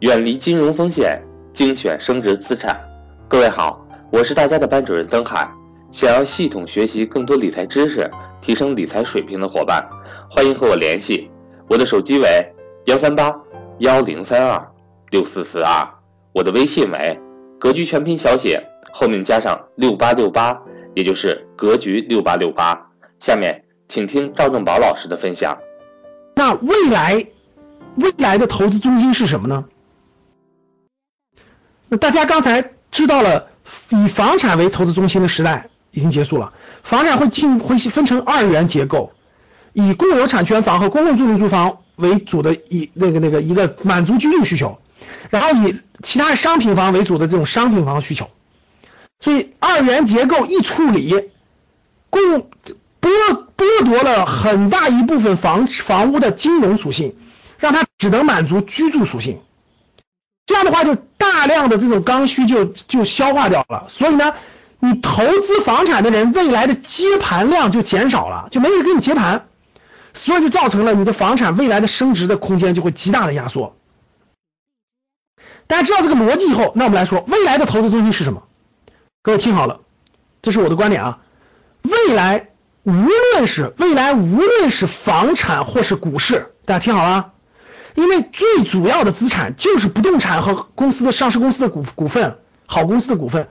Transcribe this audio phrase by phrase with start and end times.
[0.00, 1.18] 远离金融风险，
[1.54, 2.78] 精选升值资产。
[3.26, 3.82] 各位好，
[4.12, 5.50] 我是大家的班主任曾海。
[5.90, 8.06] 想要系统学习更多理财知识，
[8.38, 9.82] 提升理财水平的伙伴，
[10.30, 11.30] 欢迎和我联系。
[11.66, 12.26] 我的手机为
[12.84, 13.34] 幺三八
[13.78, 14.70] 幺零三二
[15.12, 15.88] 六四四二，
[16.34, 17.18] 我的微信为
[17.58, 20.60] 格局全拼小写后面加上六八六八，
[20.94, 22.78] 也就是格局六八六八。
[23.18, 25.56] 下面请听赵正宝老师的分享。
[26.34, 27.26] 那未来，
[27.96, 29.64] 未来的投资中心是什么呢？
[31.88, 33.46] 那大家刚才知道了，
[33.90, 39.12] 以房产为投资中心的时代已经结束了，房产会进会分成二元结构，
[39.72, 44.78] 以共有产权房和公共租赁住房为主的以那个那个一个满足居住需求，
[45.30, 48.28] 然后以其他商品房为主的这种商品房需求，
[49.20, 51.14] 所以二元结构一处理，
[52.10, 52.20] 共
[53.00, 53.08] 剥
[53.56, 57.14] 剥夺了很大一部分房房屋的金融属性，
[57.58, 59.38] 让它只能满足居住属性。
[60.46, 63.84] 这样的话，就大量的这种刚需就就消化掉了。
[63.88, 64.32] 所以呢，
[64.78, 69.48] 你投资房产的人，未来的接盘量就减少了，就没人给你接盘，
[70.14, 73.76] 所以就造成了你的房产未来的升值的空间就会极大的压缩。
[75.66, 78.44] 大家知道这个逻辑以后，那我们来说，未来的投资中心是什么？
[79.22, 79.80] 各位听好了，
[80.42, 81.18] 这是我的观点啊。
[81.82, 82.50] 未来
[82.84, 87.32] 无论是未来无论是房产或是股市，大家听好了。
[87.96, 93.48] 因为最主要的资产就是不动产和公司的上市公司的股股份，好公司的股份，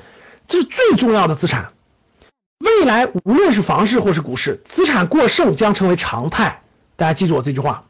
[0.47, 1.73] 这是最重要的资产。
[2.59, 6.61] 未来无论是房市或是股市，资产过剩将成为常态。
[6.95, 7.85] 大家记住我这句话，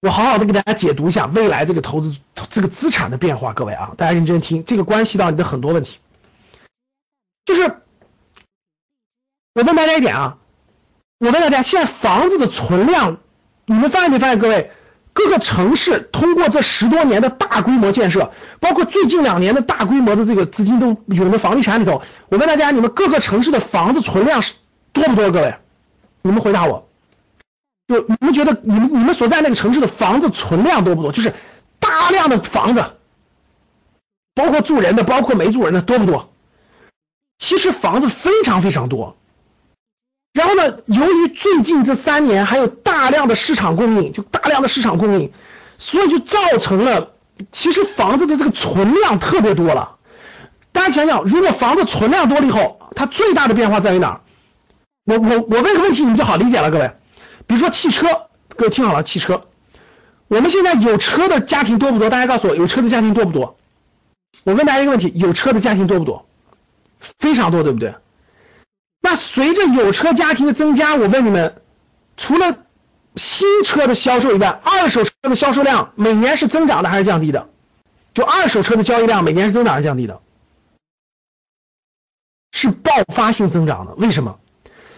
[0.00, 2.16] 我好好的给大家解读一下未来这个投资
[2.48, 3.52] 这个资产的变化。
[3.52, 5.98] 各位啊，大家认真听，这个关系到你的很多问题。
[7.44, 7.62] 就是
[9.54, 10.38] 我问大家一点啊，
[11.18, 13.18] 我问大家，现在房子的存量，
[13.66, 14.38] 你们发现没发现？
[14.38, 14.72] 各位？
[15.22, 22.00] 各个城市通过这十多年的大规模建设，包括最近两年的大规模的这个资金都涌到房地产里头。
[22.30, 24.54] 我问大家，你们各个城市的房子存量是
[24.94, 25.30] 多不多？
[25.30, 25.54] 各位，
[26.22, 26.88] 你们回答我。
[27.86, 31.12] 就你们觉得你们你们所在那个城市的房子存量多不多？
[31.12, 31.34] 就是
[31.78, 32.82] 大量的房子，
[34.34, 36.30] 包括住人的，包括没住人的，多不多？
[37.38, 39.18] 其实房子非常非常多。
[40.32, 40.62] 然后呢？
[40.86, 45.32] 由于最近这三年还有大量的市场供应，就大量的市场供应，
[45.78, 47.10] 所以就造成了
[47.50, 49.96] 其实房子的这个存量特别多了。
[50.70, 54.20] 大家想想，如果房子存量多了以后，它最大的变化在于哪儿？
[55.04, 56.92] 我我我问个问题，你们就好理解了，各位。
[57.48, 58.06] 比如说汽车，
[58.56, 59.42] 各位听好了，汽车，
[60.28, 62.08] 我们现在有车的家庭多不多？
[62.08, 63.56] 大家告诉我，有车的家庭多不多？
[64.44, 66.24] 我问大家一个问题，有车的家庭多不多？
[67.18, 67.94] 非常多，对不对？
[69.00, 71.62] 那随着有车家庭的增加，我问你们，
[72.16, 72.56] 除了
[73.16, 77.48] 新车的销售以外，二手车的销售量每年是增长的还是降低的？
[78.12, 80.20] 就二手车的交易量每年是增长还是降低的？
[82.52, 83.94] 是爆发性增长的。
[83.94, 84.38] 为什么？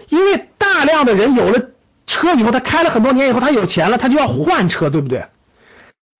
[0.08, 1.70] 因为大量的人有了
[2.06, 5.24] 车以后，他开了很多年以后，他有钱了，他就要换车，对不对？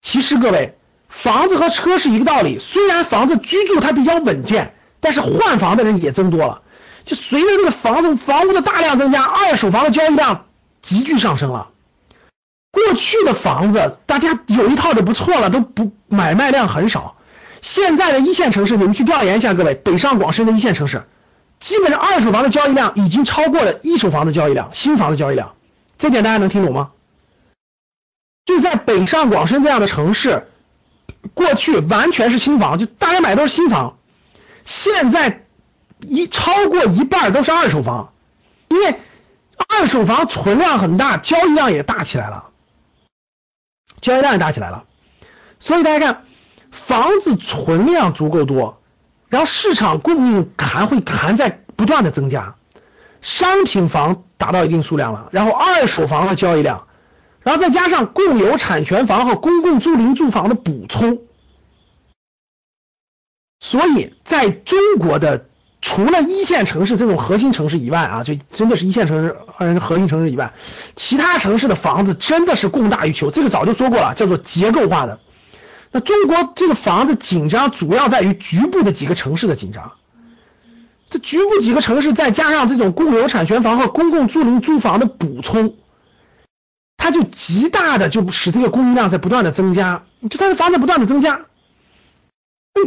[0.03, 0.75] 其实各位，
[1.09, 2.59] 房子和车是一个道理。
[2.59, 6.63] 虽然房子居住它比较稳健，但是换房的人也增多了。
[7.05, 10.47] 就随着这个房子房屋的大量增加，二手房的交易量
[10.83, 11.69] 急剧上升了。
[12.71, 17.17] 过去的房子大家有一套就不错了，都不买卖量很少。
[17.61, 21.03] 现在的一线城市，你们去调研一下，各位北上广深的一线城市，
[21.61, 25.55] 基本上二手房的交易量已经超过了一手房的交易量，新房的交易量。
[25.99, 26.91] 这点大家能听懂吗？
[28.47, 30.49] 就在北上广深这样的城市，
[31.35, 33.99] 过去完全是新房，就大家买都是新房，
[34.65, 35.42] 现在。
[36.03, 38.13] 一超过一半都是二手房，
[38.69, 39.01] 因为
[39.69, 42.51] 二手房存量很大，交易量也大起来了，
[44.01, 44.85] 交易量也大起来了。
[45.61, 46.25] 所以大家看，
[46.71, 48.83] 房子存量足够多，
[49.29, 52.57] 然后市场供应还会还在不断的增加，
[53.21, 56.89] 商品房达到一定数量了，然后二手房的交易量，
[57.43, 61.21] 然后再加上共有产权房和公共租赁住房的补充，
[63.61, 65.47] 所以在中国的。
[65.95, 69.37] 除了一线城市这种核心城市以外啊，就真的是一线城市、
[69.79, 70.51] 核心城市以外，
[70.97, 73.31] 其他城市的房子真的是供大于求。
[73.31, 75.21] 这个早就说过了，叫做结构化的。
[75.91, 79.93] 那中国这个房子紧张，主要在于局部的几个城市的紧张。
[81.11, 85.75] 这局部几个城市再加上这种共有产权房和公共租赁租房的补充，
[86.97, 91.39] 它就极大的就使这个供应量在不断的增加，就它的房子不断的增加。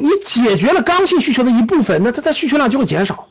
[0.01, 3.29] 你解决了刚性需求的一部分，那它的需求量就会减少，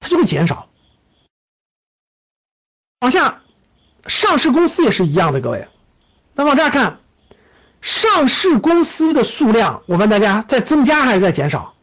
[0.00, 0.68] 它就会减少。
[3.00, 3.42] 往下，
[4.06, 5.68] 上市公司也是一样的，各位。
[6.34, 7.00] 那往这看，
[7.80, 11.74] 上市公司的数量，我问大家在增加还是在减少？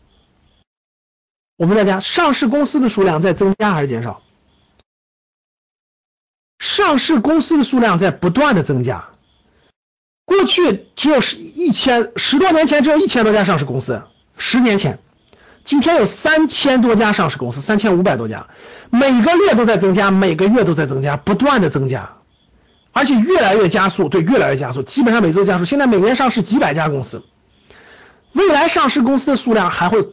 [1.56, 4.22] 我问大家，上市公司的数量在增加还是减少？
[6.60, 9.10] 上市公司的数量在不断的增加。
[10.28, 14.02] 过去只有十一千十多年前只有一千多家上市公司，
[14.38, 15.00] 十年前，
[15.64, 18.46] 今天有三千多家上市公司，三千五百多家，
[18.90, 22.10] 每个月都在增加，每个月都在增加，不断的增加，
[22.92, 25.64] 而且越来越加速，对，越来越加速，基本上每周加速。
[25.64, 27.24] 现在每年上市几百家公司，
[28.34, 30.06] 未来上市公司的数量还会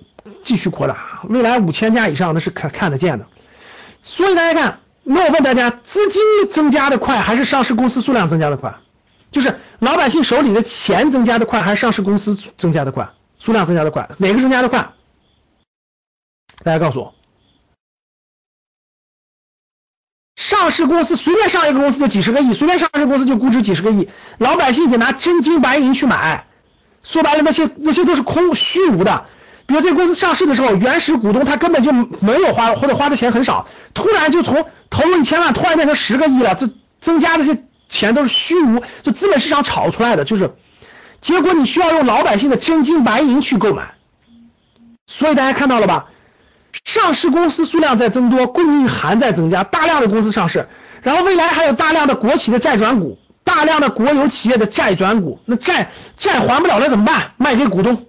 [0.45, 0.97] 继续扩大，
[1.29, 3.27] 未来五千家以上那是看看得见的。
[4.05, 4.79] 所以大家看。
[5.07, 8.75] 那我问大家，资金增加的快还是上市公司数量增加的快？
[9.35, 13.11] 就是老百姓手里的钱增加的快，还是上市公司增加的快？
[13.41, 14.89] 数量增加的快，哪个增加的快？
[16.63, 17.13] 大家告诉我。
[20.37, 24.09] 上市公司随便上一个公司就几十个亿，随便上市公司就估值几十个亿，
[24.39, 26.47] 老百姓得拿真金白银去买，
[27.03, 29.27] 说白了那些那些都是空虚无的。
[29.67, 36.69] 比如这个公司上市的时候，原始股东他根本就没有花，或者花的钱很少，突然就从投入一千万，突然变成十个亿了，这
[37.01, 40.51] 增加这些钱都是虚无，就资本市场炒出来的，就是
[41.21, 43.95] 结果你需要用老百姓的真金白银去购买，
[45.07, 46.07] 所以大家看到了吧？
[46.85, 50.69] 上市公司数量在增多，供应还在增加，大量的公司上市，
[51.03, 57.33] 然后未来还有大量的国企的债转股，大量的国有企业的债转股，那债债还不了了怎么办？
[57.37, 58.07] 卖给股东。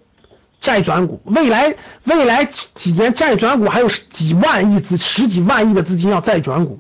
[0.62, 1.76] 债转股，未来
[2.06, 2.44] 未来
[2.74, 6.80] 几年债转股还有几万亿资十几万亿的资金要债转股，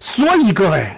[0.00, 0.90] 所以各位，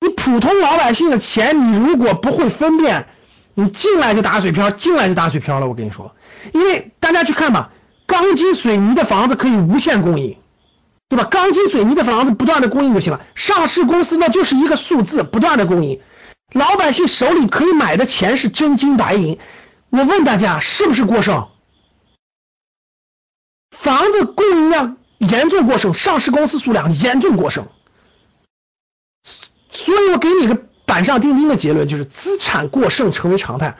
[0.00, 3.06] 你普通老百姓的钱，你如果不会分辨，
[3.54, 5.68] 你进来就打水漂，进来就打水漂了。
[5.68, 6.14] 我跟你说，
[6.52, 7.70] 因为大家去看吧，
[8.06, 10.36] 钢筋水泥的房子可以无限供应，
[11.08, 11.24] 对吧？
[11.24, 13.20] 钢筋水泥的房子不断的供应就行了。
[13.34, 16.00] 上市公司那就是一个数字，不断的供应，
[16.52, 19.38] 老百姓手里可以买的钱是真金白银。
[19.90, 21.46] 我问大家，是不是过剩？
[23.70, 27.66] 房子供应量严重过剩，上市公司数量严重过剩，
[29.90, 30.56] 所以我给你个
[30.86, 33.74] 板上钉钉的结论，就是资产过剩成为常态。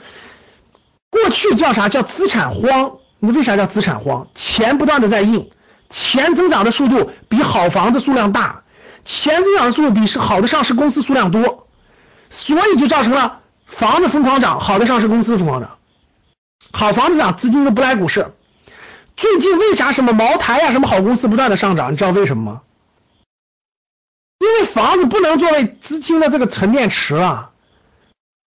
[1.09, 1.89] 过去叫啥？
[1.89, 2.91] 叫资产荒。
[3.21, 4.27] 你为啥叫资产荒？
[4.35, 5.49] 钱不断的在印，
[5.89, 8.63] 钱增长的速度比好房子数量大，
[9.05, 11.69] 钱增长的速度比是好的上市公司数量多，
[12.29, 15.71] 所以就造成了房子疯狂涨，好的上市公司疯狂涨。
[16.73, 18.27] 好房子涨，资金都不来股市。
[19.17, 21.93] 最近为啥什么茅台呀，什么好公司不断的上涨？
[21.93, 22.61] 你知道为什么吗？
[24.61, 27.49] 因为房子不能作为资金的这个沉淀池了。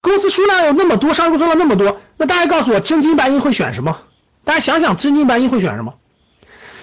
[0.04, 3.98] 公司数量有那么多，上市公司那么多，那大家告诉我，真金白银会选什么？
[4.44, 5.96] 大家想想，真金白银会选什么？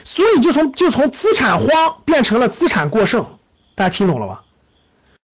[0.02, 3.24] 所以就从就从资产荒变成了资产过剩，
[3.76, 4.42] 大家听懂了吧？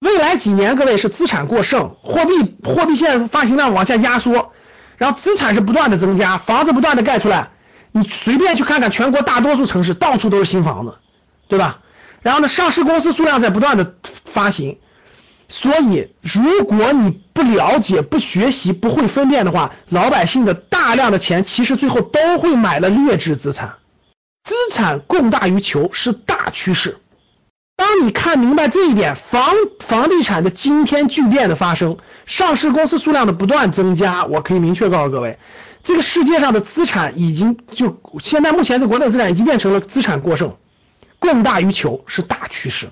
[0.01, 4.53] 未来几年，各位是资产过剩，货币货币现发行量往下压缩。
[4.99, 7.49] 然后资产是不断的增加，房子不断的盖出来，
[7.93, 10.95] 你随便去看看全国大多数城市，到处都是新房子，
[11.49, 11.79] 对吧？
[12.29, 13.95] 然后呢，上市公司数量在不断的
[14.35, 14.77] 发行，
[15.49, 23.77] 所以如果你不了解、不学习、不会分辨的话，老百姓的大量的钱其实最后都会买了劣质资产，
[24.45, 26.99] 资产供大于求是大趋势。
[27.79, 29.55] 当你看明白这一点，房
[29.87, 35.39] 房地产的惊天巨变的发生，上市公司数量的不断增加，我可以明确告诉各位，
[35.83, 40.55] 这个世界上的资产已经就现在目前在国内资产已经变成了资产过剩，
[41.19, 42.89] 供大于求是大趋势。